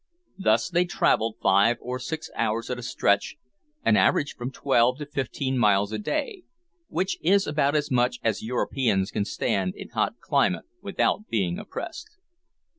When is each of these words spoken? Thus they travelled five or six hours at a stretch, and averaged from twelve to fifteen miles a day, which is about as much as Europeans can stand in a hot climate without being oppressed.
Thus 0.39 0.67
they 0.71 0.85
travelled 0.85 1.35
five 1.43 1.77
or 1.79 1.99
six 1.99 2.31
hours 2.35 2.71
at 2.71 2.79
a 2.79 2.81
stretch, 2.81 3.35
and 3.85 3.95
averaged 3.99 4.35
from 4.35 4.49
twelve 4.49 4.97
to 4.97 5.05
fifteen 5.05 5.59
miles 5.59 5.91
a 5.91 5.99
day, 5.99 6.41
which 6.87 7.19
is 7.21 7.45
about 7.45 7.75
as 7.75 7.91
much 7.91 8.17
as 8.23 8.41
Europeans 8.41 9.11
can 9.11 9.25
stand 9.25 9.75
in 9.75 9.91
a 9.91 9.93
hot 9.93 10.19
climate 10.19 10.65
without 10.81 11.27
being 11.29 11.59
oppressed. 11.59 12.17